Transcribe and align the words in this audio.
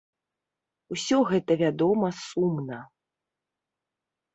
Усё 0.95 1.17
гэта, 1.33 1.59
вядома, 1.63 2.13
сумна. 2.25 2.83